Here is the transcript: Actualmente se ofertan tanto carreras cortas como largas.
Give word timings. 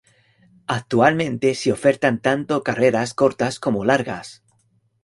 Actualmente 0.65 1.53
se 1.53 1.71
ofertan 1.71 2.21
tanto 2.23 2.63
carreras 2.63 3.13
cortas 3.13 3.59
como 3.59 3.85
largas. 3.85 4.41